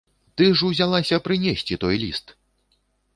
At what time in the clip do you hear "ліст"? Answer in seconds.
2.05-2.33